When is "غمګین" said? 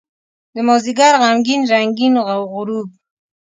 1.21-1.61